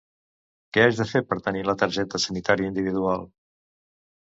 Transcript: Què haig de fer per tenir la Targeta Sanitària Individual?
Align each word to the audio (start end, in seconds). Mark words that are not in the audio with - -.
Què 0.77 0.81
haig 0.85 0.97
de 1.01 1.05
fer 1.11 1.21
per 1.33 1.37
tenir 1.49 1.61
la 1.69 1.77
Targeta 1.83 2.23
Sanitària 2.25 2.73
Individual? 2.73 3.25